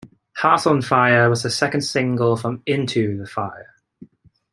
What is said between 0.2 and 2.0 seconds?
"Hearts on Fire" was the second